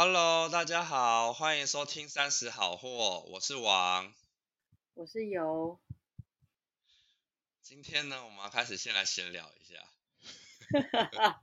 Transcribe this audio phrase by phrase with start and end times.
[0.00, 4.14] Hello，大家好，欢迎收听三十好货，我是王。
[4.94, 5.80] 我是游，
[7.62, 9.74] 今天呢，我们要开始先来闲聊一下。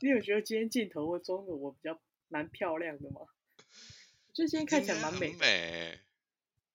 [0.00, 3.20] 你有觉得今天镜头或中的我比较蛮漂亮的吗？
[3.20, 5.34] 我觉得今天看起来蛮美。
[5.34, 6.00] 美。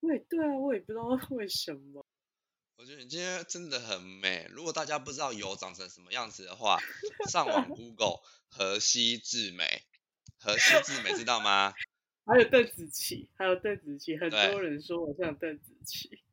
[0.02, 1.05] 我也对啊，我也不知道
[1.36, 2.05] 为什么。
[2.75, 4.46] 我觉得你今天真的很美。
[4.52, 6.78] 如果大家不知道油长成什么样子的话，
[7.32, 9.82] 上网 Google 河西智美，
[10.48, 11.73] 河西志美知道吗？
[12.25, 16.23] 还有邓紫棋，还有邓紫棋，很多人说我像邓紫棋。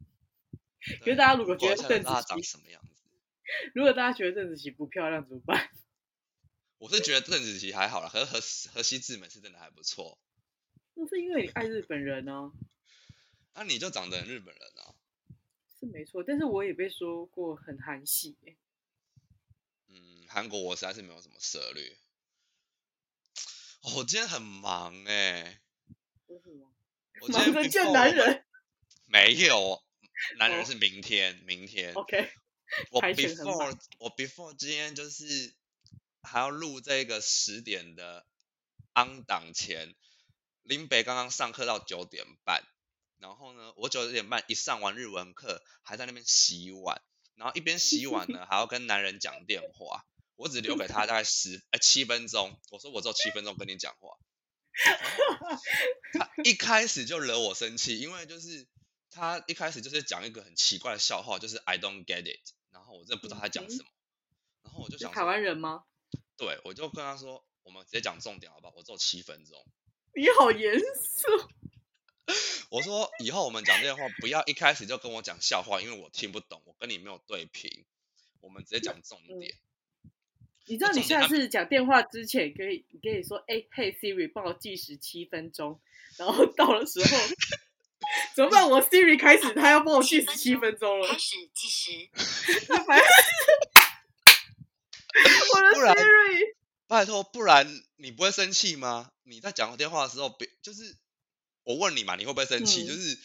[1.01, 3.03] 可是大家如果觉得邓紫棋长棋，什么样子，
[3.75, 5.71] 如果大家觉得邓紫棋不漂亮怎么办？
[6.79, 8.41] 我是觉得邓紫棋还好啦，可是河
[8.75, 10.19] 河西智美是真的还不错。
[10.95, 12.53] 那是因为你爱日本人啊，
[13.55, 14.95] 那、你就长得很日本人啊。
[15.81, 16.23] 是没错。
[16.23, 18.57] 但是我也被说过很韩系、欸，
[19.89, 21.97] 嗯，韩国我实在是没有什么涉猎。
[23.85, 25.61] 哦，我今天很忙哎？
[27.21, 28.45] 我今天忙着见男人。
[29.05, 29.85] 没有，
[30.39, 31.93] 男人哦是明天，明天。
[31.93, 32.33] OK，
[32.91, 35.55] 我 before 我 before 今天就是
[36.23, 38.27] 还要录这个十点的
[38.95, 39.95] on 档前，
[40.63, 42.65] 林北刚刚上课到九点半，
[43.19, 47.03] 然后呢，我九点半一上完日文课，还在那边洗碗，
[47.35, 50.07] 然后一边洗碗呢， 还要跟男人讲电话。
[50.37, 54.17] 我只留给他大概十呃七分钟，我说我只有七分钟跟你讲话。
[56.13, 58.67] 他 一开始就惹我生气，因为就是
[59.11, 63.89] 他一开始就是讲一个很奇怪的笑话，就是 I don't get it，然后我真的不知道他讲什么，
[64.63, 65.85] 然后我就想台，湾人吗？
[66.37, 68.75] 对我就跟他说，我们直接讲重点好不好？
[68.77, 69.65] 我只有七分钟，
[70.17, 71.51] 你好严肃。
[72.71, 77.85] 我说以后我们讲这些话不要一开始就跟我讲笑话，因为我听不懂，我跟你没有对频，
[78.41, 79.57] 我们直接讲重嗯点。
[80.67, 85.81] 你知道你下次讲电话之前可以，你可以说，哎、嘿 Siri，帮我计时七分钟，
[86.19, 87.07] 然后到了时候
[88.35, 88.69] 怎么办？
[88.69, 91.91] 我 Siri 开始，他要帮我计时七分钟了开，始计时。
[92.87, 93.07] 反正
[95.55, 96.55] 我的 Siri
[96.87, 99.11] 拜托，不然你不会生气吗？
[99.25, 100.97] 你在讲电话的时候，别就是
[101.65, 102.85] 我问你嘛，你会不会生气？
[102.85, 103.19] 嗯就是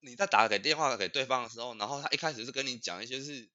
[0.00, 3.48] 你在打给电话给对方的时候，然后他一开始是跟你讲一些是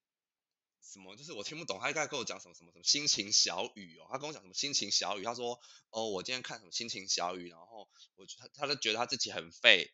[0.91, 5.57] 什么，就是我听不懂，他一开始跟我讲什么什么什么心情小雨哦，他跟我讲什么心情小雨，他说
[5.89, 9.93] 哦，我今天看什么心情小雨，然后我他他就觉得他自己很废，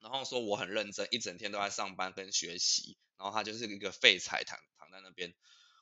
[0.00, 5.34] 然后说我很认真，一整天都在上班跟学习，然后他就是一个废柴躺躺在那边。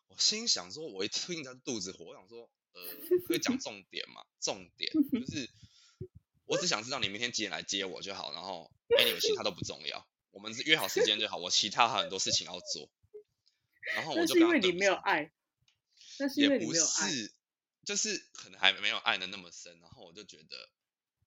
[0.08, 2.82] 我心想说，我一听他肚子火，我想说，呃，
[3.26, 4.24] 可以讲重点嘛？
[4.40, 5.48] 重点就是，
[6.44, 12.90] 我只想知道你明天几点来接我就好，然后 anyway 其他都不重要，我们是约好时间就好，我其他很多事情要做。
[13.96, 15.32] 然后我那就是因为你没有爱，
[16.18, 17.10] 那是因为你没有爱。
[17.10, 17.32] 是，
[17.84, 20.70] 就是可能还没有爱的那么深，然后我就觉得，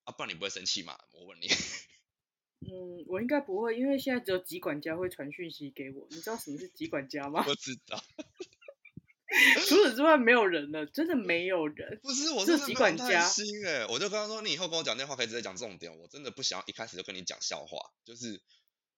[0.05, 0.97] 啊，不然你不会生气嘛？
[1.11, 1.47] 我问你，
[2.65, 6.07] 嗯，我应该不会，因为现在只有疾管家会传讯息给我。
[6.09, 7.45] 你知道什么是疾管家 吗？
[7.47, 8.03] 我知道，
[9.67, 11.99] 除此之外没有人了，真的没有人。
[12.01, 18.41] 不是我这疾真的非常担管家心哎，我就跟他说，你以后跟我讲电话可以直接讲重点，我真的不想要一开始就跟你讲笑话，就是，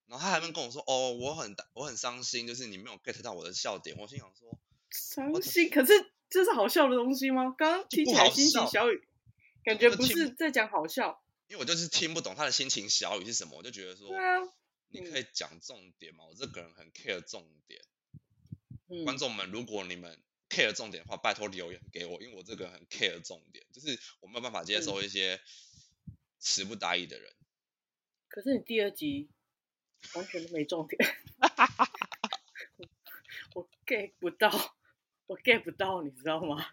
[0.10, 4.60] 然后他还没跟我说，哦，我很我很伤心，就是你没有 get 到我的笑点，我心想说，
[4.90, 5.94] 伤心，可是
[6.30, 7.54] 这是好笑的东西吗？
[7.58, 9.08] 刚刚听起来心情小雨，
[9.64, 11.24] 感觉不是在讲好笑。
[11.48, 14.38] 因为我就是听不懂他的心情小雨是什么，我就觉得说对，啊，
[14.90, 17.82] 你可以讲重点嘛，我这个人很 care 重点。
[18.88, 20.20] 嗯，观众们，如果你们
[20.50, 25.40] care 重点的话，拜托留言给我，因为我这个人很 care 重点，就是我没有办法接受一些
[26.40, 27.32] 词不达意的人。
[28.28, 29.30] 可是你第二集
[30.16, 30.98] 完全都没重点，
[33.54, 34.50] 我 get 不到，
[35.28, 36.66] 我 get 不到，你知道吗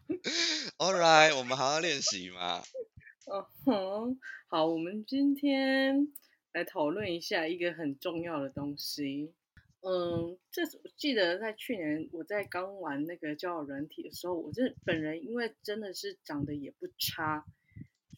[0.78, 2.62] ？All right，我们还要练习嘛？
[3.26, 6.12] 嗯哼，好，我们今天
[6.52, 9.34] 来讨论一下一个很重要的东西。
[9.80, 17.44] 嗯，这是我记得在去年我在刚玩那个交友软体的时候，我这本人因为真的是长得也不差，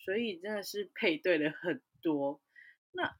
[0.00, 2.40] 所以真的是配对了很多。
[2.92, 3.16] 那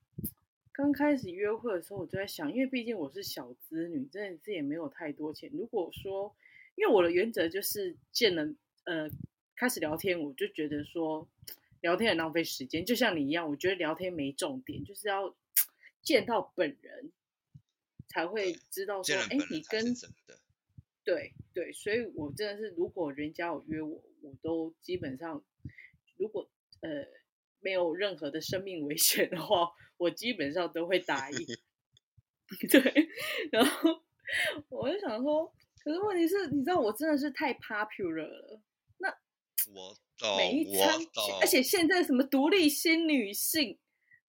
[0.78, 5.50] 刚开始约会的时候，我就在想，因为毕竟我是小资女，真的是也没有太多钱。
[5.52, 6.32] 如果说，
[6.76, 8.48] 因为我的原则就是见了
[8.84, 9.10] 呃
[9.56, 11.28] 开始聊天，我就觉得说
[11.80, 15.34] 聊天很浪费时间，就像你一样，我觉得聊天没重点，就是要
[16.00, 17.10] 见到本人
[18.06, 19.92] 才会知道说，哎，你跟。
[21.02, 25.42] 对对，所以我真的是，如果人家有约我，我都基本上，
[26.18, 26.48] 如果
[26.82, 27.04] 呃
[27.60, 31.38] 没有任何的生命危险的话，我基本上都会答应。
[32.70, 33.08] 对，
[33.52, 34.02] 然后
[34.70, 35.52] 我就想说，
[35.84, 38.60] 可是问题是，你知道我真的是太 popular 了，
[38.98, 39.08] 那
[39.74, 39.94] 我
[40.38, 40.88] 每一餐，
[41.40, 43.78] 而且现在什么独立新女性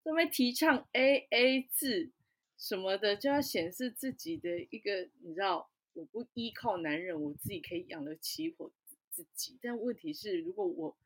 [0.02, 2.12] 都在提倡 A A 制
[2.56, 8.73] 什么的，就要显示自己的一个，你知道，我不依靠男人，我自己可以养得起我
[9.11, 9.58] 自己。
[9.61, 10.96] 但问题是，如果我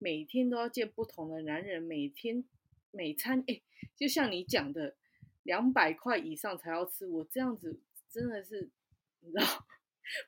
[0.00, 2.42] 每天都要见不同的男人，每天
[2.90, 3.60] 每餐，哎，
[3.96, 4.96] 就像你讲的，
[5.42, 7.80] 两百块以上才要吃，我这样子
[8.10, 8.70] 真的是，
[9.20, 9.66] 你知道，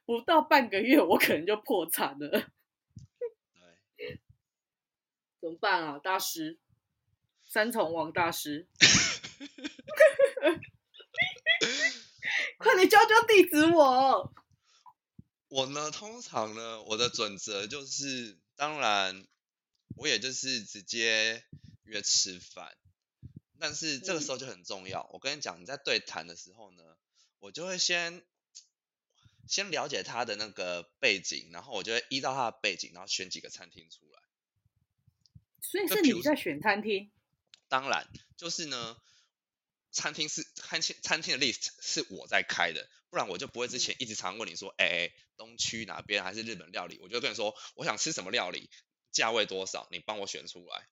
[0.04, 2.52] 不到半个月，我可能就破产了。
[5.40, 6.58] 怎么办啊，大师？
[7.44, 8.68] 三重王大师，
[12.58, 14.32] 快点教教弟子我。
[15.48, 19.26] 我呢，通常呢，我的准则就是，当然，
[19.96, 21.44] 我也就是直接
[21.84, 22.76] 约吃饭，
[23.58, 25.08] 但是这个时候就很重要。
[25.12, 26.82] 我跟你讲，你在对谈的时候呢，
[27.38, 28.24] 我就会先
[29.46, 34.20] 先了解他的那个背景，然后我就会依照他的背景，然后选几个餐厅出来。
[35.60, 37.10] 所以是你在选餐厅？
[37.68, 38.96] 当然，就是呢，
[39.90, 46.98] 餐厅是餐厅餐厅的 list 是我在开的，不然我就不会之前一直常问你说，哎哎，东区哪边还是日本料理？
[47.00, 48.68] 我就跟你说，我想吃什么料理，
[49.12, 50.88] 价位多少，你帮我选出来。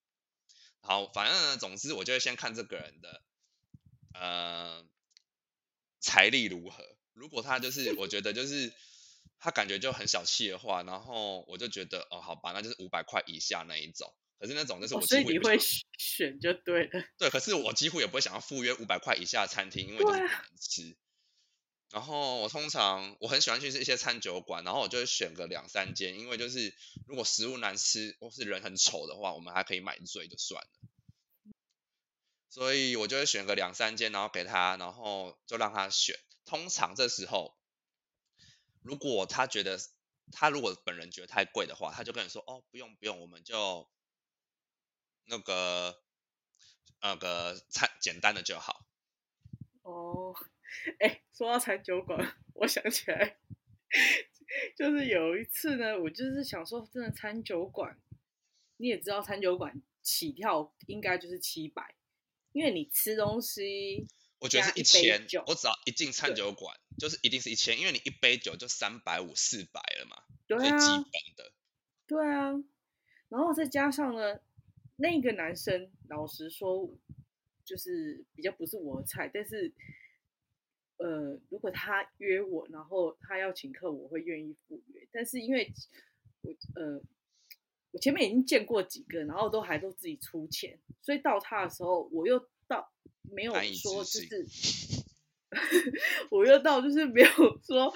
[0.82, 3.22] 好，反正呢，总之我就会先看这个人的
[4.14, 4.84] 呃
[5.98, 6.84] 财力如何。
[7.12, 8.72] 如果他就是我觉得就是
[9.38, 14.14] 他感觉就很小气的话，然后我就觉得哦，好吧，那就是五百块以下那一种。
[14.38, 15.58] 可是那种就是我，所以你会
[15.98, 17.04] 选就对了。
[17.18, 20.96] 对，可是我几乎也不会想要赴约五百块以下的餐厅，因为就是不能吃。
[21.90, 26.74] 然后我通常我很喜欢去一些餐酒馆，然后我就会选个两三间，因为就是
[27.06, 31.52] 如果食物难吃或是人很丑的话，我们还可以买醉就算了。
[32.48, 36.18] 所以我就会选个两三间，然后给他，然后就让他选。
[36.44, 37.54] 通常这时候，
[38.82, 39.80] 如果他觉得
[40.32, 43.88] 他如果本人觉得太贵的话，他就跟你说：“哦，不用不用，我们就。”
[45.26, 46.02] 那个
[47.00, 48.84] 那个餐简单的就好。
[49.82, 50.34] 哦，
[50.98, 53.38] 哎，说到餐酒馆，我想起来，
[54.76, 57.98] 就是有一次呢，我就是想说，真的餐酒馆，
[58.76, 61.94] 你也知道，餐酒馆起跳应该就是七百，
[62.52, 64.06] 因为你吃东西，
[64.38, 71.52] 我觉得是一千，我只要一进餐酒馆，就是一定是一千，因为你一杯酒就三百五、四百了嘛，最基本的。
[72.06, 72.52] 对啊，
[73.28, 74.40] 然后再加上呢。
[75.02, 76.86] 那个男生老实说，
[77.64, 79.72] 就是比较不是我的菜，但是，
[81.00, 85.06] 呃，如果他约我，然后他要请客，我会愿意赴约。
[85.10, 85.72] 但是因为，
[86.42, 87.00] 我呃，
[87.92, 92.38] 我前面已经见过几个，然后都还都自己出钱，所以到他的时候，我又
[92.68, 92.92] 到
[93.22, 94.28] 没有说就是，
[96.30, 97.28] 我又到就是没有
[97.64, 97.92] 说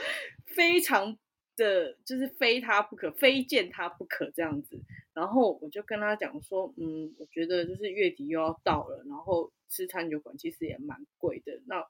[0.47, 1.17] 非常
[1.57, 4.81] 的就是非他不可，非见他不可这样子。
[5.13, 11.61] 然后我就跟他讲说，嗯，我觉得就是月底又要到了，然后吃餐酒馆其实也蛮贵的。
[11.67, 11.87] 那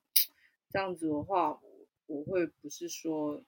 [0.74, 3.44] 这样子的话，我我会不是说，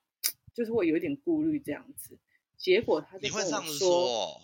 [0.55, 2.17] 就是会有一点顾虑这样子。
[2.57, 4.41] 结果他就跟我说，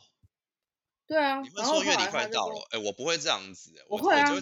[1.06, 4.37] 对啊，你会说月底快到了，哎，我不会这样子，我会啊，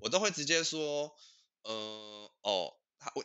[0.00, 1.12] 我都会直接说，
[1.64, 3.24] 呃，哦，他我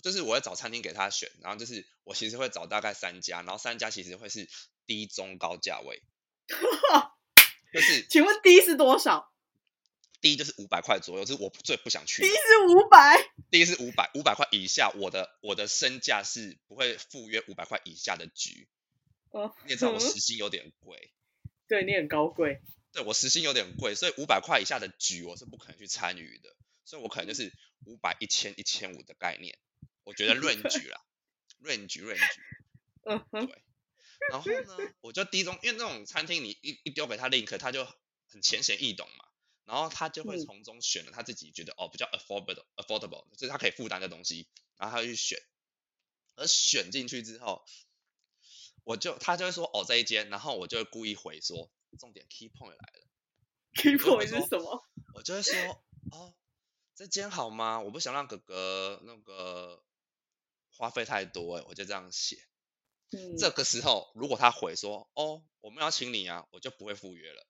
[0.00, 4.48] 就是我会找餐厅给他选，然后就是我其实会找大概三家，然后三家其实会是
[4.86, 6.02] 低中高价位。
[7.74, 9.30] 就是，请问低是多少？
[10.20, 12.22] 低就是五百块左右，就是我最不想去。
[12.22, 13.16] 第一是五百，
[13.50, 18.68] 第一是五百，五百块以下，我的我的身价是不会赴约五百块以下的局。
[19.30, 21.12] 哦，你也知道我时薪有点贵。
[21.66, 22.60] 对你很高贵。
[22.92, 27.52] 对我时薪有点贵，所以五百块以下的局我是不可能去参与的，所以我可能就是
[27.84, 29.58] 五百、一千、一千五的概念。
[30.04, 31.00] 我觉得论局啦，
[31.58, 32.24] 论局论局。
[33.04, 33.46] 嗯哼。
[33.46, 33.62] 对。
[34.30, 37.84] 然后呢，我就第一种，因为那种餐厅，你一一丢给他 link，他就
[38.26, 39.24] 很浅显易懂嘛，
[39.68, 44.48] 然后他就会从中选了他自己觉得哦比较 affordable，affordable，就是他可以负担的东西，
[44.78, 45.38] 然后他去选，
[46.36, 47.62] 而选进去之后，
[48.84, 51.70] 我就他就会说哦这一间，然后我就会故意回说，
[52.00, 53.06] 重点 key point 来了
[53.74, 54.82] ，key point 是什么？
[55.12, 55.54] 我就会说
[56.12, 56.34] 哦
[56.94, 57.78] 这间好吗？
[57.80, 59.84] 我不想让哥哥那个
[60.70, 62.42] 花费太多哎，我就这样写。
[63.38, 67.46] 这个时候，如果他回说：“哦，我们要请你啊”，我就不会赴约了。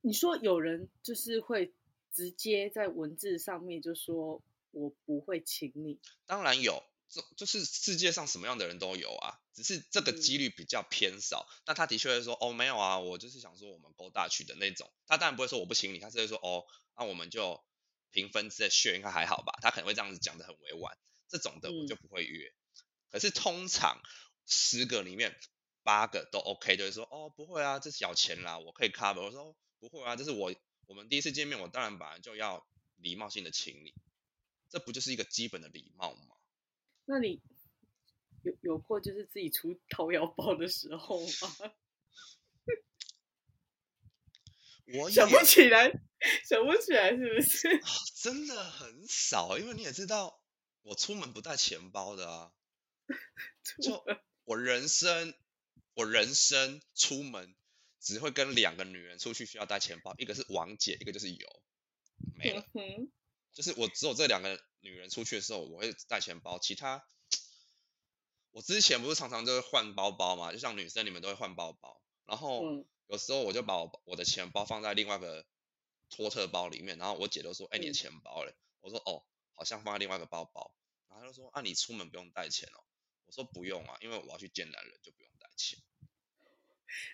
[0.00, 1.72] 你说有人就是会
[2.12, 11.46] 直接在文字上面就说：“我不会请你。”当然有，这就是世界上什么样的人都有啊，只是这个几率比较偏少。
[11.66, 16.64] 那他的确会说：“哦，没有啊，我就是想说我们勾大去的那种。”他当然不会说我不请你，他是会说：“哦，
[16.96, 17.62] 那我们就
[18.10, 20.96] 平分之类血应该还好吧？”他可能会这样子讲的很委婉，
[21.28, 22.52] 这种的我就不会约。
[23.10, 24.00] 可是通常。
[24.50, 25.38] 十个里面
[25.82, 29.20] 八个都 OK，就是说哦不会啊，这小钱啦，我可以 cover。
[29.20, 30.54] 我说不会啊，这是我
[30.86, 32.66] 我们第一次见面，我当然本来就要
[32.96, 33.94] 礼貌性的请你，
[34.68, 36.36] 这不就是一个基本的礼貌吗？
[37.04, 37.40] 那你
[38.42, 41.72] 有有过就是自己出掏腰包的时候吗？
[45.00, 45.92] 我想不起来，
[46.48, 47.68] 想不起来是不是？
[47.68, 47.88] 啊
[48.22, 50.42] 真的很少，因为你也知道
[50.82, 52.52] 我出门不带钱包的啊。
[53.82, 54.02] 就
[54.44, 55.34] 我人生，
[55.94, 57.54] 我人生出门
[58.00, 61.62] 只会跟两个女人出去需要带钱包，一个是王姐，一个就是有，
[62.34, 62.64] 没了。
[62.74, 63.10] 嗯，
[63.52, 67.04] 就是我只有这两个女人出去的时候，我会带钱包，其他
[68.50, 75.46] 我之前不是常常就是换包包嘛，就像女生你们都会换包包，然后嗯有时候我就把我我的钱包放在另外一个
[76.10, 79.24] 托特包里面，然后我姐就说：“哎、你的嗯钱包嘞？”我说：“哦，
[79.54, 80.74] 好像放在另外一个包包。”
[81.08, 82.84] 然后她就说：“啊，你出门不用带钱哦。”
[83.24, 85.78] 我说：“不用啊，因为我要去见男人，就不用带钱。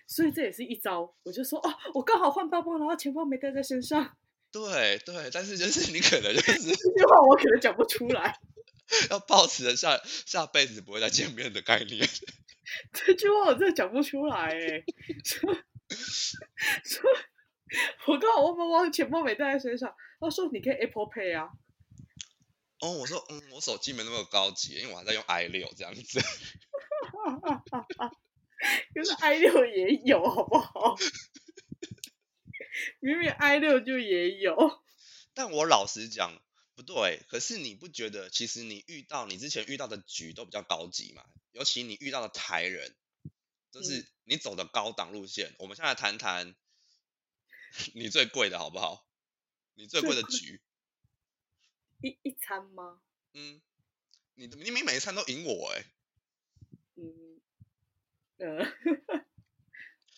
[0.07, 1.13] 所以这也是一招。
[1.23, 4.15] 我就说哦，我刚好换包包，然后钱包没带在身上，
[4.51, 8.39] 对”对但是就是你可能就是 这句话我可能讲不出来。
[9.09, 12.07] 要保持着下下辈子不会再见面的概念。
[12.93, 14.83] 这句话我真的讲不出来哎。
[15.23, 15.51] 说
[16.83, 17.01] 说，
[18.05, 19.91] 我刚好忘包包，钱包没带在身上。
[20.19, 21.49] 他说你可以 Apple Pay 啊。
[22.81, 26.19] 哦，我说，嗯，我手机没那么高级，因为我还在用 i 六这样子。
[28.93, 30.95] 可是 i 六也有，好不好？
[32.99, 34.55] 明明 i 六就也有。
[35.33, 36.41] 但我老实讲，
[36.75, 37.23] 不对。
[37.27, 41.25] 可是你不觉得，其实你遇到你之前遇到的局都比较高级嘛？
[41.51, 42.95] 尤其你遇到的台人，
[43.71, 45.53] 就是嗯你走的高档路线。
[45.59, 46.55] 我们现在谈谈
[47.93, 49.05] 你最贵的好不好？
[49.75, 50.61] 你最贵的局，
[52.01, 53.01] 一一餐吗？
[53.33, 53.61] 嗯，
[54.35, 55.83] 你你明每一餐都赢我哎、
[56.95, 57.03] 嗯，
[58.37, 58.65] 呃，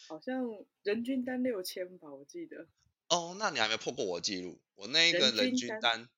[0.08, 0.44] 好像
[0.84, 2.68] 人均单六千吧，我记得。
[3.10, 4.60] 哦，那你还没破过我记录。
[4.76, 6.10] 我那个人人均单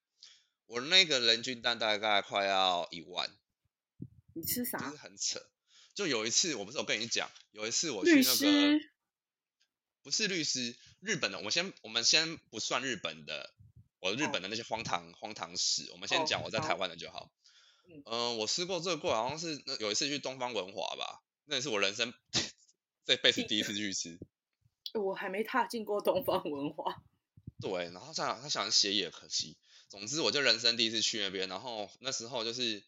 [0.65, 3.29] 我那个人均单大概快要一万。
[4.33, 4.77] 你吃就是啥？
[4.91, 5.41] 很扯。
[5.93, 8.79] 就有一次，我不是有跟你讲，有一次我去那个？
[10.01, 13.53] 不是律师，日本的，我们先我们先不算日本的，
[13.99, 17.31] 我日哦本的那些荒唐荒唐史，我们先哦讲我在台湾的就好。
[17.89, 22.13] 嗯嗯、我吃过最贵好像是那有一次去东方文华吧，那也是我人生
[23.05, 24.19] 这辈子第一次去吃。
[24.93, 27.03] 我还没踏进过东方文化。
[27.59, 29.57] 对，然后想他想写也可惜。
[29.89, 32.85] 总之，我就人生第一次去那边，然后那时候就是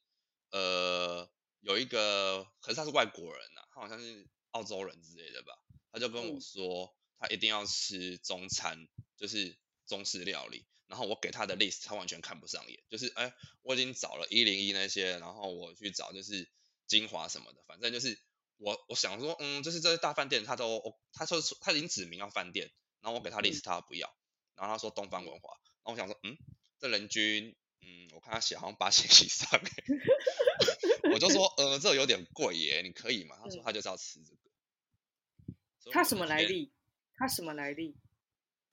[0.51, 5.53] 呃有一个，可是他是外国人呐、他好像是澳洲人之类的吧，
[5.91, 8.87] 他就跟我嗯说他一定要吃中餐，
[9.17, 10.67] 就是中式料理。
[10.87, 16.49] 然后我给他的 list，他完全看不上眼，就是哎，我已经找了一零一那些，然后我去找就是
[16.85, 18.19] 精华什么的，反正就是
[18.61, 24.15] 我我想说，嗯，就是这些大饭店他都他说他已经指明要饭店，然后我给他嗯 list 他不要，
[24.55, 25.49] 然后他说东方文华，
[25.83, 26.37] 然后我想说，嗯，
[26.79, 33.35] 这人均，嗯，我看他写好像八千以上欸， 我就说，呃，这有点贵耶，你可以吗？
[33.43, 35.91] 他说嗯他就是要吃这个。
[35.91, 36.15] 他什？
[36.15, 36.71] 么来历？
[37.15, 37.95] 他什么来历？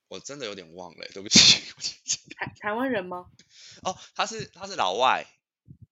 [0.07, 1.63] 我真的有点忘了欸，对不起。
[2.37, 3.31] 台台湾人吗？
[3.83, 5.25] 哦，他是他是老外，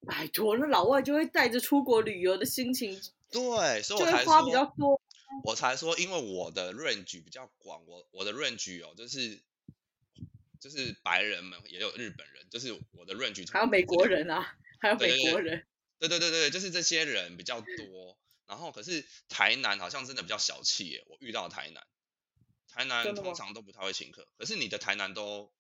[0.05, 5.01] 拜托，那老外就会带着出国旅游的心情，对，所以我才说，多。
[5.43, 9.43] 我才说，因为我的 range 比较广，我我的 range 哦，就是
[10.59, 15.65] 就是白人们也有日本人，就是我的 range 还有美国人啊，还有美国人。
[15.99, 18.17] 对对对对，就是这些人比较多。
[18.45, 21.85] 然后可是台南好像真的比较小气耶，我遇到台南，
[22.69, 25.51] 台南通常都不太会请客，可是你的台南都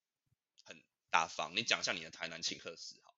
[0.63, 1.53] 很大方。
[1.55, 3.17] 你讲一下你的台南请客史好了。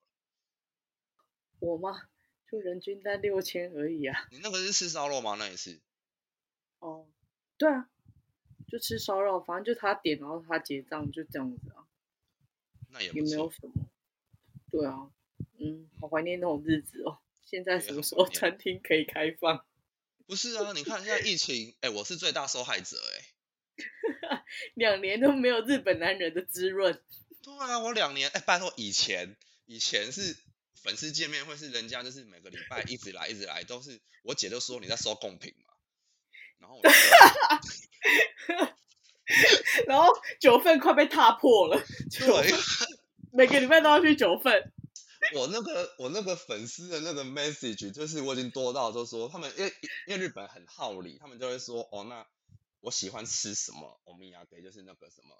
[1.59, 2.01] 我吗？
[2.51, 4.27] 就人均单六千而已啊。
[4.31, 5.35] 你那个是吃烧肉吗？
[5.37, 5.79] 那也是？
[6.79, 7.07] 哦，
[7.57, 7.89] 对啊，
[8.67, 11.85] 就吃烧肉，反正就他点，然后他结账，就这样子啊，
[12.89, 13.11] 那也。
[13.11, 13.73] 没有什么。
[14.71, 15.11] 对啊，
[15.57, 17.19] 嗯，好怀念那种日子哦。
[17.43, 19.65] 现在什么时候餐厅可以开放？
[20.25, 23.25] 不是啊，你看现在疫情，哎，我是最大受害者哎。
[24.75, 27.01] 两年都没有日本男人的滋润。
[27.41, 30.37] 对啊，我两年，哎，拜托，以前以前是
[30.83, 35.73] 粉丝见面会，是人家就是每个礼拜一直来一直来，都是我姐都说你在收贡品嘛，
[36.59, 36.81] 然后我
[39.87, 42.51] 然后九份快被踏破了，就对，
[43.31, 44.71] 每个礼拜都要去九份。
[45.35, 49.73] 我那个我那个粉丝的那个 message，就是我已经多到就说他们因为
[50.07, 52.25] 因为日本很好礼，他们就会说哦那
[52.79, 55.35] 我喜欢吃什么欧米亚给就是那个什么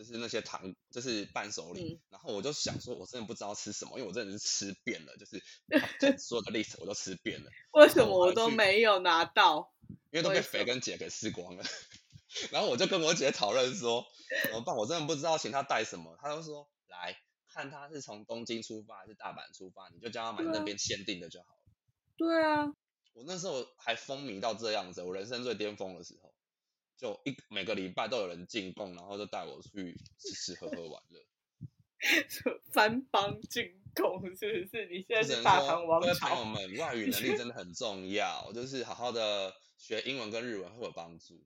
[0.00, 1.92] 就是那些糖，就是伴手礼。
[1.92, 5.42] 嗯然后我就想说，我真的不知道吃什么，因为我真的是吃遍了，就是
[6.18, 9.70] 所有的 list 我都吃遍了，为什么我都没有拿到？
[10.10, 11.64] 因为都被肥跟姐给吃光了。
[12.50, 14.06] 然后我就跟我姐讨论说
[14.44, 16.16] 怎么办，我真的不知道请她带什么。
[16.18, 17.14] 她就说来
[17.52, 21.60] 看她是从东京出发还是大阪出发，你就叫她买那边限定的就好了。
[22.16, 22.66] 对啊，
[23.12, 26.29] 我那时候还风靡到这样子，我人生最巅峰的时候，
[27.00, 31.24] 就一每个礼拜都有人进贡，然后就带我去吃吃喝喝玩乐。
[32.72, 34.86] 番邦进贡是不是？
[34.90, 41.42] 你现在是大说唐王朝，们，外语能力真的很重要，就是好好的学英文跟日文会有帮助。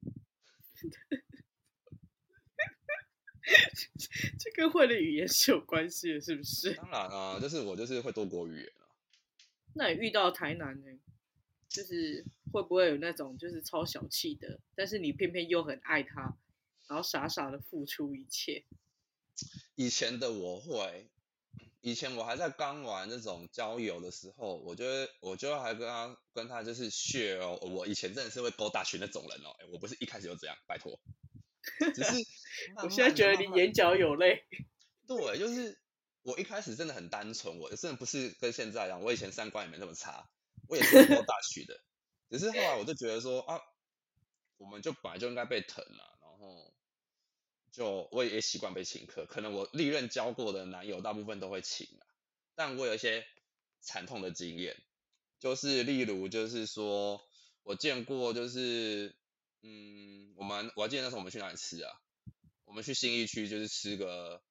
[4.39, 6.75] 这跟会的语言是有关系的，是不是？
[6.75, 8.91] 当然啊，就是我就是会多国语言啊。
[9.75, 10.91] 那你遇到台南呢？
[11.69, 16.37] 就是会不会有那种就是超小气的，但是你偏偏又很爱他，
[16.89, 18.65] 然后傻傻的付出一切？
[19.75, 21.11] 以前的我会，
[21.81, 31.01] 以前我还在刚玩那种交友的时候，我就会我就还跟他跟他就是 share 哦，我以前真的是会勾搭群那种人哦，哎我不是一开始就这样，拜托，
[31.95, 32.13] 只是
[32.85, 34.45] 我现在觉得你眼角有泪。
[35.07, 35.79] 对，就是
[36.23, 40.31] 我一开始真的很单纯，我真的不是跟现在一样，我以前三观也没那么差，
[40.69, 41.81] 我也是很勾大学的，
[42.31, 43.61] 只是后来我就觉得说啊，
[44.57, 46.75] 我们就本来就应该被疼啊，然后
[47.71, 52.07] 就我也习惯被请客，可能我历任交过的男友大部分都会请啊，
[52.55, 53.27] 但我有一些
[53.81, 54.83] 惨痛的经验，
[55.39, 57.27] 就是例如就是说
[57.63, 59.17] 我见过就是
[59.63, 62.01] 嗯，我们我还记得那时候我们去哪里吃啊？
[62.65, 64.43] 我们去新义区就是吃个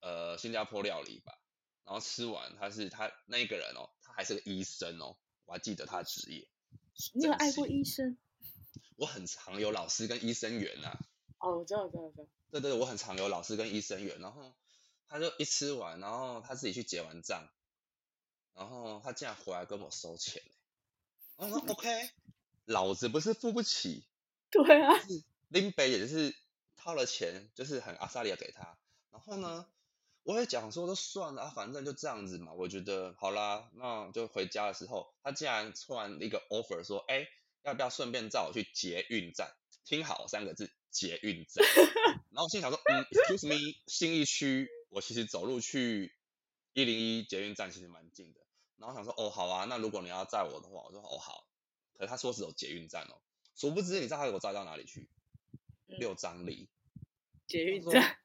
[0.00, 1.40] 呃新加坡料理吧，
[1.84, 5.16] 然后吃完他是他那一个人哦，他还是个医生哦，
[5.48, 6.46] 我还记得他的职业。
[7.14, 8.18] 你有爱过齐医生？
[8.96, 11.00] 我很常有老师跟医生缘啊，
[11.38, 12.26] 哦，我知道，我知道，我知道。
[12.50, 14.54] 对对，我很常有老师跟医生缘，然后
[15.08, 17.48] 他就一吃完，然后他自己去结完账，
[18.54, 20.50] 然后他竟然回来跟我收钱欸
[21.38, 22.10] 然后我说 OK，
[22.66, 24.04] 老子不是付不起，
[24.52, 24.92] 对啊，
[25.48, 26.34] 林北也是
[26.76, 28.76] 掏了钱，就是很阿萨利亚给他。
[29.10, 29.66] 然后呢，
[30.28, 32.52] 我也讲说，都算了啊，反正就这样子嘛。
[32.52, 37.26] 我觉得好啦，那就回家的时候，他竟然突然一个 offer 说，哎，
[37.62, 39.56] 要不要顺便载我去捷运站？
[39.86, 41.66] 听好三个字，捷运站。
[42.30, 46.14] 然后我心想说，嗯，excuse me，新义区，我其实走路去
[46.74, 48.40] 一零一捷运站其实蛮近的。
[48.76, 51.46] 然后想说，哦，好啊，那如果你要载我的话，我说哦好。
[51.94, 53.16] 可是他说是有捷运站哦，
[53.54, 55.08] 殊不知你知道他给我载到哪里去？
[55.86, 56.68] 嗯六张里。
[57.46, 58.18] 捷运说站。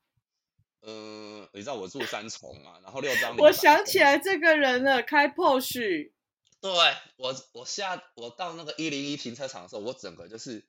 [0.86, 3.36] 嗯、你知道我住三重嘛，然后六张。
[3.38, 5.78] 我想起，来这个人了，开 POS。
[6.60, 6.72] 对
[7.18, 10.66] 我我下我到那个一零一停车场的时候，我整个就是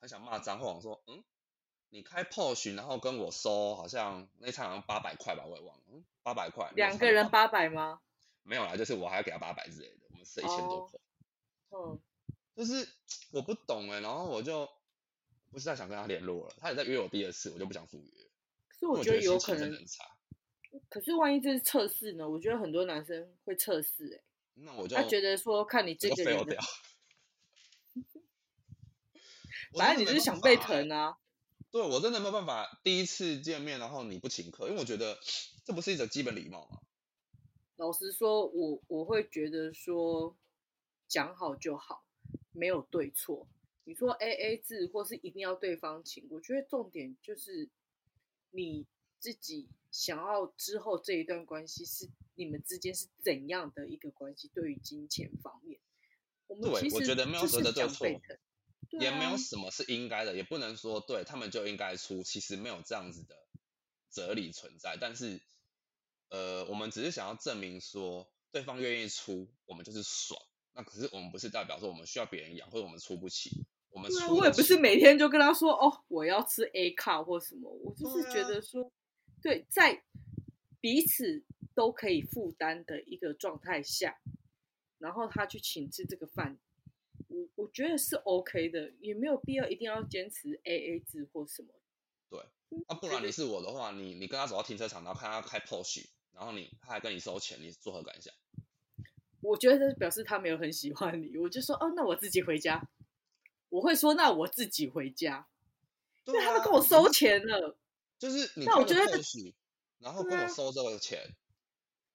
[0.00, 1.22] 很想骂脏话，我说嗯，
[1.90, 6.70] 你开 POS 然后跟我收好像那场好像八百块吧，我也忘了，嗯，八百块。
[6.74, 8.00] 两个人八八百吗？
[8.42, 11.00] 没有啦，就是我还要给他八百之类的，我们是一千多哦块。
[11.70, 12.00] 嗯，
[12.56, 12.88] 就是
[13.32, 14.68] 我不懂哎、然后我就
[15.50, 18.25] 不是在想跟他联络了，他也在约我第二次，我就不想赴约，
[18.78, 19.72] 所以我觉得有可能。
[20.88, 22.28] 可是万一这是测试呢？
[22.28, 24.20] 我觉得很多男生会测试，哎，
[24.54, 26.38] 那我就他觉得说看你这个人
[29.72, 31.16] 反正你真的没办是想被疼啊。
[31.70, 35.18] 对我真的没有办法，第一次见面然后你不请客，因为我觉得
[35.64, 36.80] 这不是一种基本礼貌吗？
[37.76, 40.36] 老实说，我我会觉得说
[41.08, 42.04] 讲好就好，
[42.52, 43.46] 没有对错。
[43.84, 47.68] 你说 A A 制或是一定要对方请，我觉得重点就是
[48.56, 48.86] 你
[49.18, 55.78] 自己想要之后这一段关系是你们之间是怎样的一个关系，对于金钱方面，
[56.46, 58.06] 我们对我觉得没有就是所谓的对错
[58.90, 63.36] 也没有啊什么是应该的，也不能说对他们就应该出，其实没有这样子的
[64.10, 64.96] 哲理存在。
[64.96, 65.42] 但是，
[66.28, 70.40] 呃，我们只是想要证明说对方愿意出，我们就是爽。
[70.72, 78.92] 那可是我们不是代表说我们需要别人养，或者我们出不起，我们我也不是每天就跟他说哦，我要吃 A 卡或什么，我就是觉得说，
[79.40, 80.04] 对，在
[80.80, 81.42] 彼此
[81.74, 84.20] 都可以负担的一个状态下，
[84.98, 86.58] 然后他去请吃这个饭，
[87.28, 91.68] 我我觉得是 OK 的，也没有必要一定要坚持 AA 制或什么。
[92.28, 92.40] 对
[92.86, 98.34] 啊，不然你是我的话，你你跟他走到停车场，然后看他开 POS，然后你他还跟你收钱，你作何感想？
[99.40, 102.86] 我觉得这表示他没有很喜欢你，我就说哦，那我自己回家。
[103.76, 105.46] 我会说那我自己回家，
[106.24, 107.76] 因为他都跟我收钱了。
[108.18, 109.02] 就是你那我觉得
[109.98, 111.20] 然后跟我收这个钱，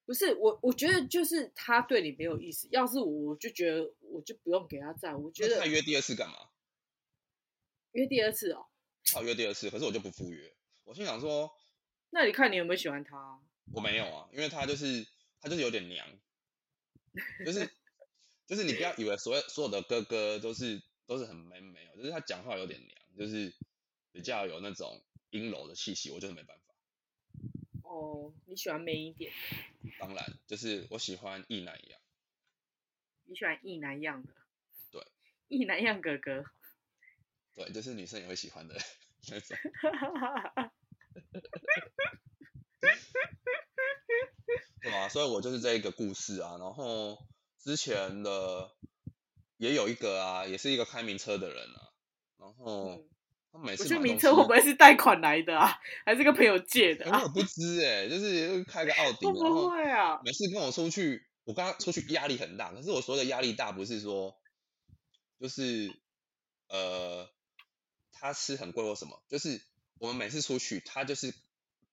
[0.07, 2.67] 不是我，我觉得就是他对你没有意思。
[2.71, 5.13] 要是我，我就觉得我就不用给他在。
[5.13, 6.49] 我觉得他约第二次干嘛？
[7.91, 8.65] 约第二次哦，
[9.05, 10.51] 他有约第二次，可是我就不赴约。
[10.83, 11.51] 我心想说，
[12.09, 13.39] 那你看你有没有喜欢他？
[13.71, 15.05] 我没有啊，因为他就是
[15.39, 16.07] 他就是有点娘，
[17.45, 17.69] 就是
[18.47, 23.53] 就是你不要以为所有所有的哥哥都是都是很 man 没有，就是他讲话有点娘，就是
[24.13, 26.73] 比较有那种阴柔的气息，我就是没办法。
[27.83, 29.33] 哦，你喜欢 man 一点，
[29.99, 31.99] 当然，就是我喜欢一男一样，
[33.25, 34.33] 你喜欢一男样的，
[34.89, 35.05] 对，
[35.49, 36.45] 一男样哥哥。
[37.55, 38.77] 对，就是女生也会喜欢的
[39.27, 39.57] 那种。
[44.81, 46.57] 对啊，所以我就是这一个故事啊。
[46.57, 47.27] 然后
[47.59, 48.73] 之前的
[49.61, 51.93] 也有一个啊，也是一个开名车的人啊。
[52.39, 53.07] 然后嗯
[53.51, 55.79] 他每次我觉得名车会不会是贷款来的啊？
[56.03, 57.19] 还是跟朋友借的啊？
[57.19, 60.19] 哎我不知哎、就是开个奥迪，会不会啊？
[60.25, 62.73] 每次跟我出去，我跟他出去压力很大。
[62.73, 64.35] 可是我说的压力大，不是说
[65.39, 65.93] 就是
[66.67, 67.29] 呃
[68.11, 69.61] 他吃很贵或什么，就是
[69.99, 71.35] 我们每次出去，他就是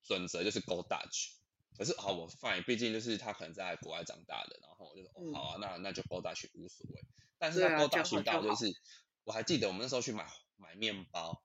[0.03, 1.33] 准则就是 go Dutch。
[1.79, 7.05] 可是好，我 fine，毕竟就是他可能在国外长大的，然后我就说、嗯哦好啊，那那就 go Dutch 无所谓。
[7.39, 8.75] 但是对他啊 go 这样 Dutch 好就好到就是，
[9.25, 11.41] 我还记得我们那时候去买买面包，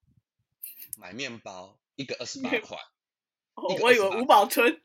[0.98, 2.78] 买面包一个二十八块。
[3.54, 4.82] 哦一个28我以为五宝春，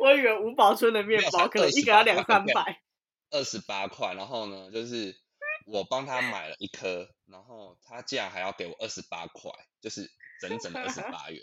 [0.00, 2.82] 我以为五宝春的面包可能一个要两三百。
[3.30, 5.20] 二十八块，然后呢，就是
[5.66, 11.40] 我帮他买了一颗，然后他竟然还要给我二十八块，就是整整的二十八元。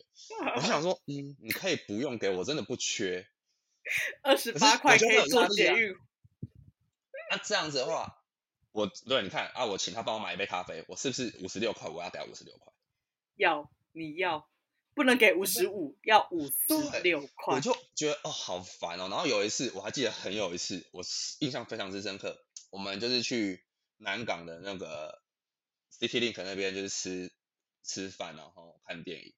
[0.55, 3.29] 我就想说，嗯，你可以不用给我，真的不缺。
[4.21, 5.95] 二十八块可以坐压力啊捷运，
[7.31, 8.23] 那、这样子的话，
[8.71, 11.89] 我对你看啊，我请他帮我买一杯咖啡，我是不是五十六块？
[11.89, 12.73] 我要给他五十六块，
[13.35, 14.49] 要你要
[14.93, 17.59] 不能给五十五，要五十六块我。
[17.59, 19.07] 就觉得哦好烦哦。
[19.09, 21.03] 然后有一次我还记得很有一次，我
[21.39, 23.63] 印象非常之深刻，我们就是去
[23.97, 25.21] 南港的那个
[25.91, 27.31] City Link 那边就是吃
[27.83, 29.33] 吃饭，然后看电影。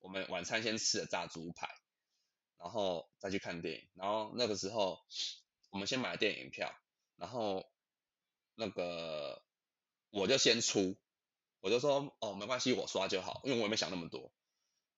[0.00, 1.68] 我们晚餐先吃了炸猪排，
[2.62, 3.88] 然后再去看电影。
[3.94, 5.00] 然后那个时候
[5.70, 6.74] 我们先买了电影票，
[7.16, 7.68] 然后
[8.54, 9.42] 那个
[10.10, 10.96] 我就先出，
[11.60, 14.32] 我就说哦没关系，我刷就好，因为我也没想那么多。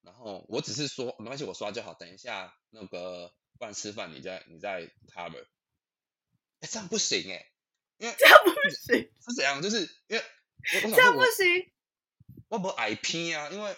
[0.02, 1.94] 然后我只是说没关系，我刷就好。
[1.94, 5.46] 等一下那个不然吃饭你再你再 cover。
[6.60, 7.50] 哎，这样不行哎，
[7.96, 9.62] 因为这样不行，是怎样？
[9.62, 10.24] 就是因为
[10.70, 11.72] 这样不行。
[12.48, 13.74] 我不矮拼啊，因为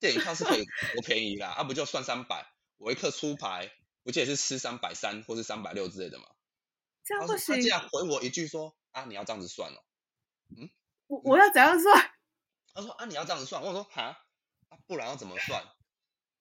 [0.00, 3.70] 电影票是可以多便宜啦，啊不就算三百，我一克出牌，
[4.02, 6.24] 我记得是吃三百三或是三百六之类的嘛。
[7.04, 9.78] 这样不行他竟，然回我一句说啊你要这样子算哦，
[11.06, 12.10] 我我要怎样算？
[12.74, 14.02] 他说啊你要这样子算，我说哈
[14.68, 15.62] 啊不然要怎么算？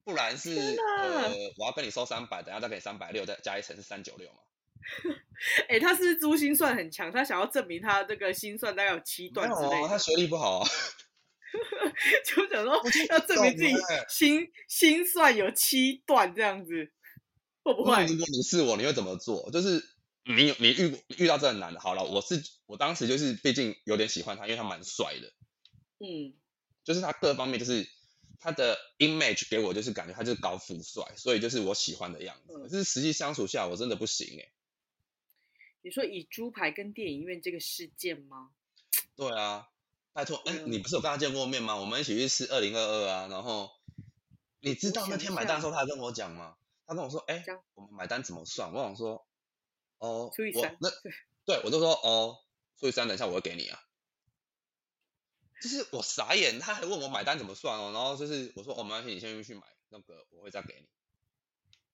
[0.03, 4.39] 不然是呃我要跟你收三百，等下再给你三百六，再加一层是三九六嘛。
[5.67, 10.69] 哎、他是珠心算很强，他想要证明他这个心算大概有七段之类的，他学历不好啊。
[12.25, 13.73] 就想说要证明自己
[14.09, 16.91] 心心算有七段这样子，
[17.63, 17.91] 会不会？
[17.91, 19.49] 那如果你是我，你会怎么做？
[19.51, 19.83] 就是
[20.23, 25.33] 你有你遇过遇到这个男的，好了，我是我当时就是毕竟有点喜欢他，因为他蛮帅的，
[25.99, 26.33] 嗯，
[26.83, 27.87] 就是他各方面就是
[28.39, 32.53] 他的 image 给我就是感觉他就是高富帅，所以就是我喜欢的样子。
[32.53, 34.49] 嗯可是实际相处下，我真的不行哎、
[35.83, 38.49] 你说以猪排跟电影院这个事件吗？
[39.15, 39.67] 对啊，
[40.15, 41.75] 拜托，哎、嗯你不是有跟他见过面吗？
[41.75, 43.69] 我们一起去吃二零二二啊，然后
[44.61, 46.55] 你知道那天买单的时候，他还跟我讲吗？
[46.87, 48.71] 他跟我说，哎、我们买单怎么算？
[48.71, 49.27] 我想说，
[49.97, 50.89] 哦，除以三我那
[51.43, 52.37] 对我就说，哦，
[52.79, 53.77] 除以三，等一下我会给你啊。
[55.61, 60.87] 就是我傻眼，他还问我买单怎么算哦，然后就是我说，哦，没关系，你先去买那个，我会再给你。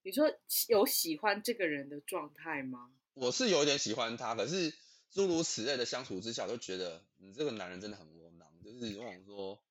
[0.03, 0.31] 你说
[0.67, 2.91] 有喜欢这个人的状态吗？
[3.15, 4.71] 我是有点喜欢他，可是
[5.11, 8.47] 诸如此类的相处之下，我就觉得你这个男人真的很窝囊。
[8.63, 9.61] 就是我想说，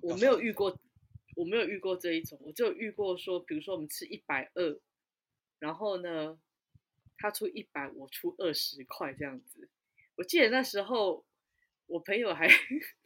[0.00, 0.78] 我没有遇过，
[1.36, 4.80] 我没有遇过这一种，我只有遇过说，比如说我们吃一百二，
[5.58, 6.38] 然后呢，
[7.18, 9.68] 他出一百，我出二十块这样子。
[10.14, 11.26] 我记得那时候
[11.86, 12.48] 我朋友还，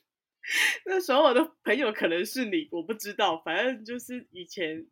[0.87, 4.87] 那时候我的朋友可能是你，我不知道，反正就是以前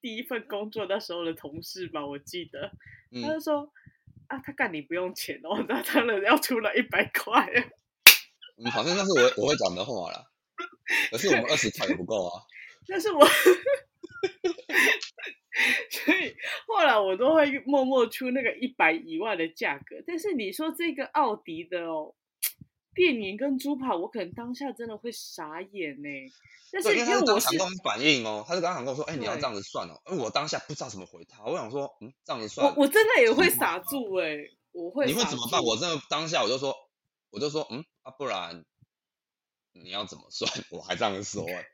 [0.00, 2.70] 第一份工作那时候的同事吧，我记得，
[3.10, 3.72] 嗯他就说。
[4.28, 7.44] 啊，他干你不用钱哦，那当然要出了一百块。
[8.56, 10.24] 嗯，好像那是我我会讲的话啦。
[11.10, 12.42] 可是我们二十块也不够啊。
[12.88, 13.26] 但是我，
[15.90, 16.34] 所以
[16.66, 20.02] 后来我都会默默出那个一百以外的价格。
[20.06, 22.14] 但是你说这个奥迪的哦，
[22.98, 26.08] 电影跟猪跑，我可能当下真的会傻眼呢。
[26.70, 30.02] 但是对，因为我是场跟我反应哦，他是刚想跟我说，哎、你要对这样子算哦。
[30.10, 34.36] 因为我当下不知道怎么回他，我想说，嗯，这样子我算，我真的也会傻住哎，
[34.72, 35.62] 我会你会怎么办？
[35.62, 36.74] 我真的当下我就说，
[37.30, 38.64] 我就说，嗯啊，不然
[39.72, 40.50] 你要怎么算？
[40.70, 41.64] 我还这样说、哎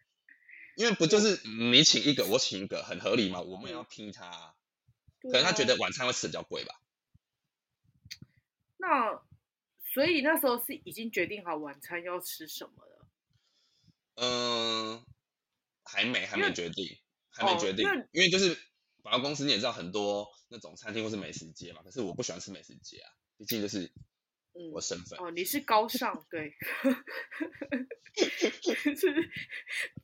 [0.77, 3.41] 因为不就是你请一个，我请一个，很合理嘛？
[3.41, 4.55] 我们也要拼他啊，
[5.23, 6.75] 可能他觉得晚餐会吃的比较贵吧。
[8.79, 9.23] 那
[9.95, 13.07] 所以那时候是已经决定好晚餐要吃什么了。
[14.17, 15.05] 嗯，
[15.85, 16.99] 还没，还没决定，
[17.31, 18.59] 还没哦决定因为，因为就是
[19.05, 23.85] 百货公司你也知道很多那种餐厅或是美食街嘛，可是我不喜欢吃美食街啊，毕竟就是
[24.55, 25.17] 嗯我身份。
[25.21, 26.53] 哦，你是高尚，对，
[28.97, 29.31] 是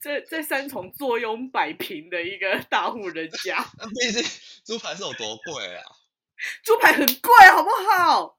[0.01, 4.23] 在在三重坐拥百平的一个大户人家， 那毕竟
[4.65, 5.83] 猪排是有多贵啊？
[6.63, 8.39] 猪排很贵，好不好？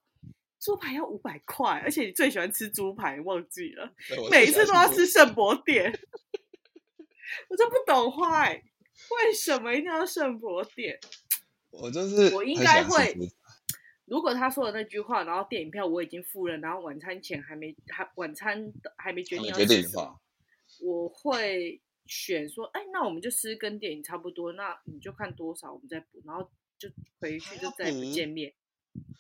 [0.62, 3.92] 猪排要五百块，而且你最喜欢吃猪排，忘记了，
[4.30, 5.92] 每一次都要吃圣博店，
[7.50, 8.54] 我就不懂坏，
[9.10, 11.00] 为什么一定要圣博店？
[11.72, 13.18] 我就是我应该会
[14.06, 20.20] 如果他说的那句话，然后电影票我已经付了，然后晚餐前还没还晚餐还没决定要吃什么
[20.82, 26.88] 我会选说，哎，那我们就吃跟电影差不多，那你就看多少，我们再补，然后就
[27.20, 28.54] 回去就再也不见面，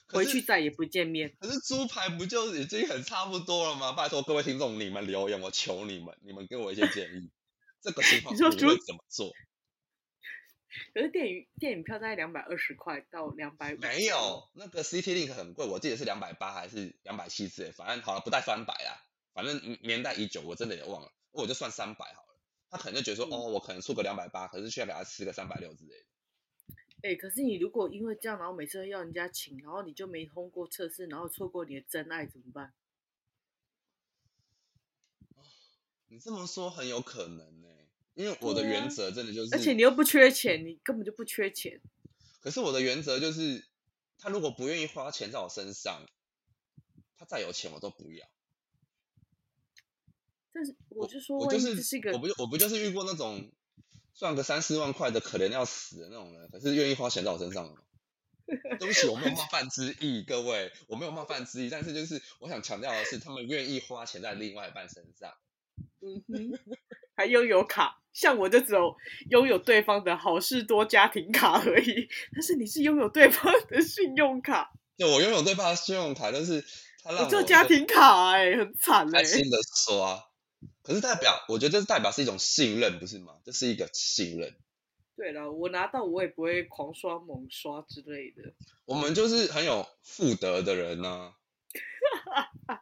[0.07, 1.35] 回去再也不见面。
[1.39, 3.93] 可是猪排不就已经很差不多了吗？
[3.93, 7.31] 拜托各位听众，你们留言，我求你们，你们给我一些建议。
[7.81, 9.31] 这个情况你会怎么做？
[10.93, 19.03] 可是电影电影票大概两百二十块到两百五，没有，那个 CT Link 很贵，我记得是两百八还是两百七之类，反正好了不带三百啦，
[19.33, 22.27] 反正年代已久，我真的也忘了，我就算三百好了。
[22.69, 26.05] 他可能就觉得说，嗯哦，我可能出个两百八，可是却要给他吃个三百六之类的。
[27.03, 32.73] 哎、可是你如果因为这样，然后每次都要人家请，然后你就没通过测试，然后错过你的真爱怎么办？
[36.09, 37.67] 你这么说很有可能呢、
[38.13, 41.81] 因为我的原则真的就是，而且你又不缺钱，你根本就不缺钱。
[42.39, 43.65] 可是我的原则就是，
[44.17, 46.05] 他如果不愿意花钱在我身上，
[47.17, 48.27] 他再有钱我都不要。
[50.51, 51.69] 但是我就说，我万就是
[52.11, 53.51] 我不就我不就是遇过那种
[54.15, 57.77] 赚个三四万块的可怜要死的那种人，可是愿意花钱在我身上的吗？
[58.79, 65.31] 对不起，我没有冒犯之意，各位，我没有冒犯之意，但是就是我想强调的是，他们愿意花钱在另外一半身上。
[66.01, 66.59] 嗯哼，
[67.15, 68.95] 还拥有卡，像我就只有
[69.29, 76.61] 拥有对方的好事多家庭卡而已，但是你是拥有对方的信用卡，对我拥有对方的信用卡，但是
[77.03, 80.21] 他让我我只有家庭卡哎、很惨哎、开心的刷，
[80.83, 83.39] 可是代表，我觉得这是代表是一种信任，不是吗？
[83.45, 84.55] 这是一个信任。
[85.15, 88.53] 对了，我拿到我也不会狂刷猛刷之类的。
[88.85, 91.33] 我们就是很有妇德的人呢、
[92.67, 92.79] 欸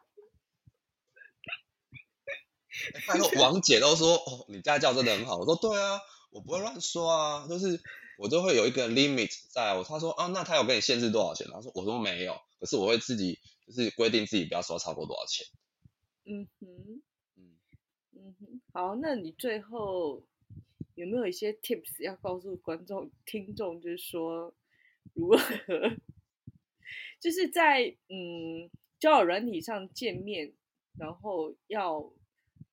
[3.06, 5.36] 拜托，王姐都说哦，你家教真的很好。
[5.36, 7.78] 我说对啊，我不会乱刷啊，就是
[8.16, 9.84] 我都会有一个 limit 在我。
[9.84, 11.46] 他说啊，那他有给你限制多少钱？
[11.52, 15.46] 他说我说没有，可是我会自己就是规定自己不要刷超过多少钱。
[16.24, 17.02] 嗯哼，
[18.22, 20.22] 嗯，哼，好，那你最后
[20.94, 24.54] 有没有一些 tips 要告诉观众、听众，就是说
[25.14, 25.38] 如何，
[27.18, 30.52] 就是在嗯交友软体上见面，
[30.98, 32.12] 然后要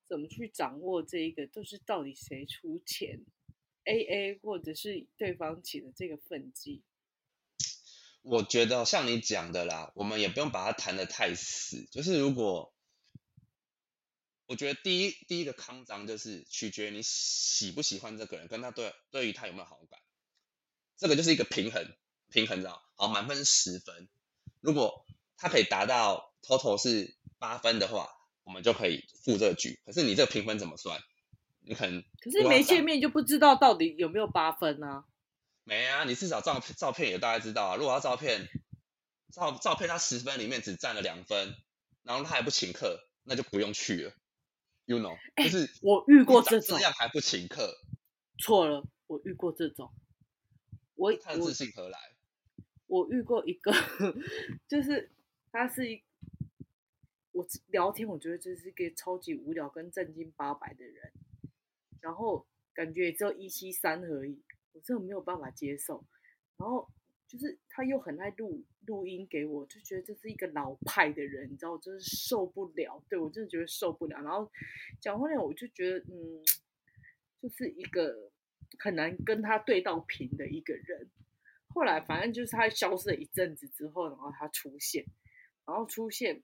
[0.06, 3.24] 怎么去掌握这一个，就是到底谁出钱
[3.86, 6.84] ，A A 或者是对方起的这个分际。
[8.22, 11.86] 我觉得像你讲的啦，我们也不用把它谈得太死。
[11.90, 12.74] 就是如果
[14.48, 20.00] 我觉得第一第一个康章就是取决于你喜不喜欢这个人，跟他对对于他有没有好感，
[20.98, 21.86] 这个就是一个平衡
[22.30, 22.84] 平衡，知道？
[22.96, 24.08] 好，满分是十分，
[24.62, 25.06] 如果
[25.38, 28.10] 他可以达到 total 是八分的话，
[28.44, 29.80] 我们就可以负这个局。
[29.86, 31.02] 可是你这个评分怎么算？
[31.60, 35.04] 你可能可是没见面就不知道到底有没有八分啊？
[35.66, 37.76] 没啊，你至少照照片也大概知道啊。
[37.76, 38.48] 如果他照片
[39.34, 41.54] 照照片他十分里面只占了两分，
[42.04, 44.14] 然后他还不请客，那就不用去了。
[44.88, 47.78] You know，、哎就是我遇过这种，这样还不请客，
[48.40, 49.92] 错了，我遇过这种。
[50.96, 52.00] 我我他的自信何来？
[52.88, 53.74] 我遇过一个，
[54.66, 55.12] 就是
[55.52, 56.02] 他是一，
[57.34, 61.12] 我聊天我觉得这是一个超级无聊跟正经八百的人，
[62.00, 66.06] 然后感觉也只有一七三而已，我真的没有办法接受。
[66.56, 66.90] 然后
[67.28, 73.04] 就是他又很爱录录音给我，就觉得这是一个老派的人，你知道，我真是受不了。
[73.08, 74.20] 对我真的觉得受不了。
[74.22, 74.52] 然后
[75.00, 76.44] 讲话呢，我就觉得嗯，
[77.40, 78.32] 就是一个
[78.80, 81.08] 很难跟他对到频的一个人。
[81.70, 85.06] 后来反正就是他消失了一阵子之后，然后他出现，
[85.66, 86.42] 然后出现，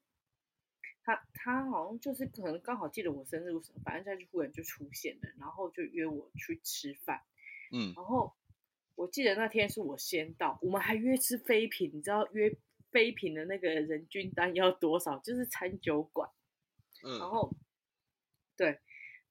[1.04, 3.52] 他他好像就是可能刚好记得我生日
[3.84, 7.22] 反正他就忽然就出现了，然后就约我去吃饭，
[7.72, 8.32] 嗯，然后
[8.96, 12.56] 我记得那天是我先到，我们还约吃飞品，你知道约
[12.92, 15.18] 飞品的那个人均单要多少？
[15.20, 16.30] 就是餐酒馆。
[17.02, 17.54] 然嗯，后，
[18.56, 18.68] 对，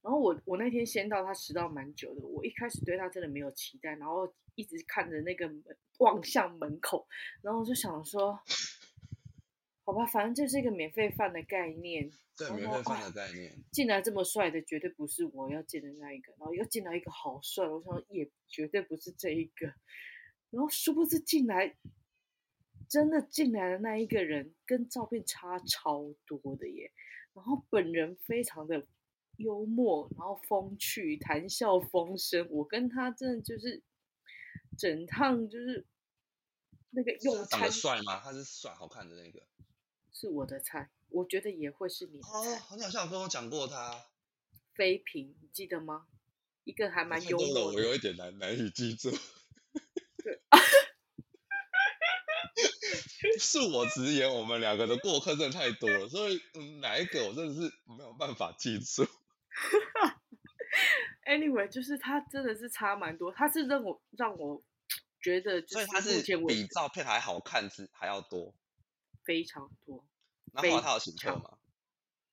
[0.02, 2.20] 然后我我那天先到，他迟到蛮久的。
[2.26, 5.64] 我一开始对他真的没有期待，然后一直看着那个门
[6.00, 7.06] 望向门口，
[7.40, 8.38] 然后我就想说，
[9.92, 12.10] 好吧，反正这是一个免费饭的概念。
[12.34, 13.54] 对，免费饭啊的概念。
[13.70, 16.32] 进来这么帅的，绝对不是我要见的那一个。
[16.38, 19.66] 然后又进来一个好帅，我想也绝对不是这一个。
[20.48, 21.76] 然后殊不知进来，
[22.88, 26.90] 真的进来的那一个人跟照片差超多的耶。
[27.34, 28.86] 然后本人非常的
[29.36, 32.48] 幽默，然后风趣，谈笑风生。
[32.48, 33.82] 我跟他真的就是
[34.78, 35.86] 整趟就是
[36.88, 38.20] 那个用餐得帅吗？
[38.20, 39.46] 他是帅好看的那个。
[40.22, 42.76] 是我的菜，我觉得也会是你的哦，菜。
[42.76, 44.04] 你好像有跟我讲过他。
[44.72, 46.06] 妃嫔，你记得吗？
[46.62, 47.76] 一个还蛮幽默的。
[47.76, 49.10] 我有一点难难以记住。
[53.40, 59.04] 恕我直言，我们两个的过客真的太多了，所以嗯，哪一个我真的是没有办法记住。
[61.26, 64.62] Anyway，就是他真的是差蛮多，他是让我让我
[65.20, 68.54] 觉得就是所以他是比照片还好看之还要多。
[69.24, 70.04] 非常多。
[70.52, 71.58] 那后来他有请客常吗？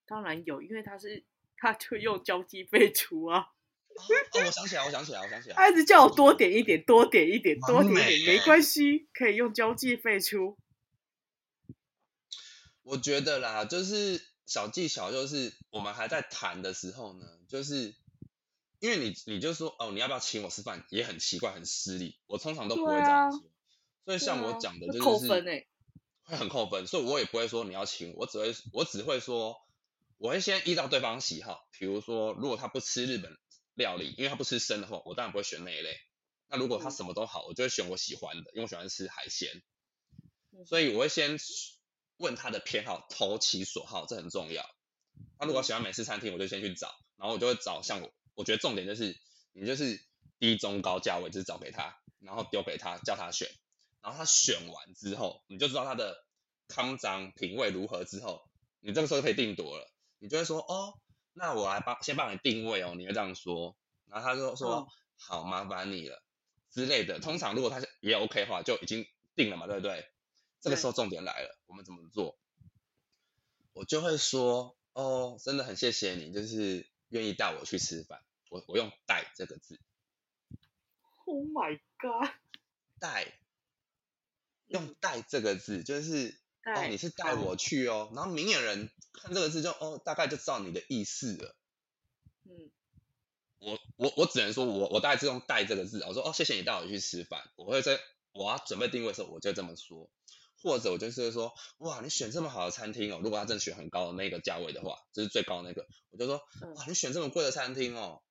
[0.05, 1.25] 当然有，因为他是
[1.58, 3.49] 他就用交际费出啊，哦，
[3.95, 5.55] 哦我想起来，我想起来，我想起来。
[5.55, 10.58] 他一直叫我多点一点，多点一点，多完点一点，没关系，可以用交际费出。
[12.82, 17.93] 我觉得啦，就是小技巧，就是我们还在谈的时候呢，就是
[18.79, 22.17] 因为你你就说哦，你要不要请我吃饭，也很奇怪，很失礼。
[22.25, 23.41] 我通常都不会这样说，
[24.05, 25.67] 所以像我讲的会就是扣分哎、
[26.30, 29.58] 会很扣分，所以我也不会说你要请我，我只会我只会说，
[30.18, 33.36] 我会先依照对方喜好，比如说如果他不吃日本
[33.74, 35.98] 料理，因为他不吃生的话，我当然不会选那一类。
[36.48, 39.62] 那如果他嗯什么都好，我就会选我喜欢的，因为我喜欢吃海鲜。
[40.52, 41.38] 嗯所以我会先
[42.18, 44.63] 问他的偏好，投其所好，这很重要。
[45.38, 49.18] 他如果喜欢美式餐厅，我就先去找，然后我就会找像我，我觉得重点就是
[49.54, 50.00] 你就是
[50.38, 53.50] 低中高价位，就是找给他，然后丢给他，叫他选，
[54.01, 56.23] 然后他选完之后，你就知道他的
[56.67, 60.99] 康长品味如何之后，你这个时候就可以定夺了，你就会说哦，
[61.33, 63.75] 那我来帮先帮你定位哦，你会这样说，
[64.07, 66.23] 然后他就说、嗯好，麻烦你了
[66.71, 67.19] 之类的。
[67.19, 70.09] 通常如果他也 OK 的话，就已经定了嘛，对不对？
[70.62, 72.38] 这个时候重点来了，我们怎么做？
[73.73, 78.21] 我就会说，哦，真的很谢谢你，就是愿意带我去吃饭。
[78.49, 79.79] 我我用“带”这个字
[81.25, 82.31] ，Oh my god！
[82.99, 83.38] 带，
[84.69, 88.10] 用“带”这个字，就是哦，你是带我去哦。
[88.15, 91.55] 然后明眼人看这个字就哦，大概就知道你的意思了。
[92.45, 92.71] 嗯，
[93.60, 97.49] 我我我只能说我我大概是用“带”这个字，我说哦，谢谢你带我去吃饭。
[97.55, 97.99] 我会在
[98.32, 100.10] 我要准备定位的时候，我就这么说，
[100.62, 108.21] 或者我就是会说，哇，你选这么好的餐厅哦，如果他真的选很高的那个价位的话，就是最高那个，我就说，嗯哇，你选这么贵的餐厅哦，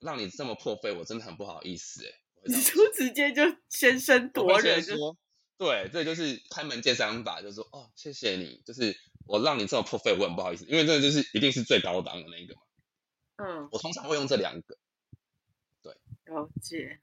[0.00, 2.12] 让你这么破费，我真的很不好意思哎。
[2.48, 5.16] 你就直接就先声我夺人，就说，
[5.58, 12.60] 对，这就是开门见山法，就是说，哦，谢谢你，就是我让你这么破费，我很不好意思，因为这个就是一定是最高档的那一个嘛。
[13.36, 14.78] 嗯，我通常会用这两个，
[15.82, 17.00] 对了解。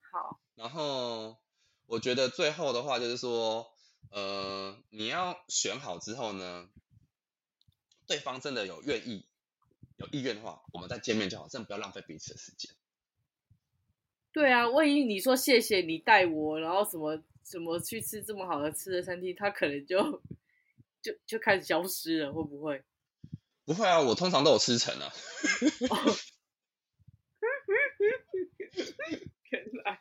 [0.00, 1.38] 好，然后
[1.86, 3.70] 我觉得最后的话就是说，
[4.10, 6.68] 呃，你要选好之后呢，
[8.06, 9.26] 对方真的有愿意、
[9.96, 12.70] 有意愿的话，我们再见面就好，真的不要浪费彼此的时间。
[14.32, 20.22] 对啊，万一你说谢谢你带我，然后什么什么去吃这么好的吃的餐厅，他可能就
[21.00, 22.82] 就就开始消失了，会不会？
[23.64, 25.12] 不会啊，我通常都有吃成啊。
[29.50, 30.00] 原来，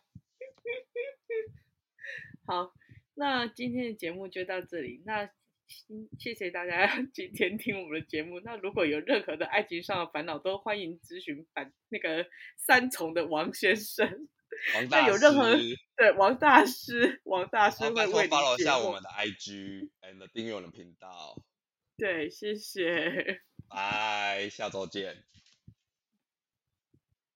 [2.45, 2.73] 好，
[3.13, 5.01] 那今天的节目就到这里。
[5.05, 5.23] 那
[5.89, 8.39] 嗯谢谢大家 今天听我们的节目。
[8.41, 12.25] 那如果有任何的爱情上的烦恼，都欢迎咨询版那个
[12.57, 14.27] 三重的王先生，
[14.75, 21.41] 王大有任何师对王大师，王大师会为你 follow 下我们的 IG and 订阅我们的频道。
[21.97, 23.41] 对，谢谢。
[23.69, 25.23] 拜，下周见。